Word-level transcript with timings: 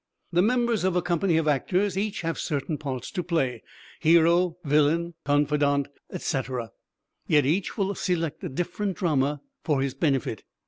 The 0.33 0.41
members 0.41 0.83
of 0.83 0.95
a 0.95 1.01
company 1.03 1.37
of 1.37 1.47
actors 1.47 1.95
each 1.95 2.21
have 2.21 2.39
certain 2.39 2.79
parts 2.79 3.11
to 3.11 3.21
play 3.21 3.61
hero, 3.99 4.57
villain, 4.63 5.13
confidant, 5.25 5.89
etc. 6.11 6.71
yet 7.27 7.45
each 7.45 7.77
will 7.77 7.93
select 7.93 8.43
a 8.43 8.49
different 8.49 8.97
drama 8.97 9.41
for 9.63 9.79
his 9.79 9.93
benefit. 9.93 10.43